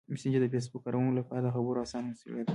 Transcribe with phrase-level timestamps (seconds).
[0.13, 2.49] مسېنجر د فېسبوک کاروونکو لپاره د خبرو اسانه وسیله ده.